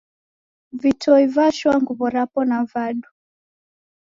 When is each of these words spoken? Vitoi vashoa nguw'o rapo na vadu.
Vitoi 0.81 1.25
vashoa 1.35 1.75
nguw'o 1.81 2.07
rapo 2.13 2.39
na 2.49 2.57
vadu. 2.71 3.09